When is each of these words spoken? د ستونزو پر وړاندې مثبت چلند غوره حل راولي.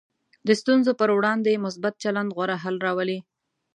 د 0.47 0.49
ستونزو 0.61 0.91
پر 0.99 1.09
وړاندې 1.17 1.61
مثبت 1.65 1.93
چلند 2.03 2.29
غوره 2.35 2.57
حل 2.63 2.75
راولي. 2.85 3.19